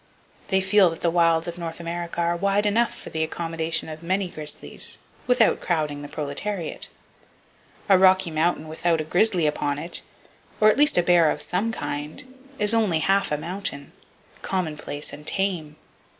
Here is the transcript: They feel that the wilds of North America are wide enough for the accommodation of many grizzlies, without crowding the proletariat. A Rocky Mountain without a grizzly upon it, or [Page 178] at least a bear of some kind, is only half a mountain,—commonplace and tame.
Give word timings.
They 0.47 0.61
feel 0.61 0.89
that 0.89 1.01
the 1.01 1.11
wilds 1.11 1.47
of 1.47 1.59
North 1.59 1.79
America 1.79 2.21
are 2.21 2.35
wide 2.35 2.65
enough 2.65 2.91
for 2.97 3.11
the 3.11 3.21
accommodation 3.21 3.87
of 3.87 4.01
many 4.01 4.29
grizzlies, 4.29 4.97
without 5.27 5.61
crowding 5.61 6.01
the 6.01 6.07
proletariat. 6.07 6.89
A 7.87 7.99
Rocky 7.99 8.31
Mountain 8.31 8.67
without 8.67 8.99
a 8.99 9.03
grizzly 9.03 9.45
upon 9.45 9.77
it, 9.77 10.01
or 10.59 10.69
[Page 10.71 10.71
178] 10.71 10.71
at 10.71 10.77
least 10.79 10.97
a 10.97 11.03
bear 11.03 11.29
of 11.29 11.39
some 11.39 11.71
kind, 11.71 12.33
is 12.57 12.73
only 12.73 12.97
half 12.97 13.31
a 13.31 13.37
mountain,—commonplace 13.37 15.13
and 15.13 15.27
tame. 15.27 15.75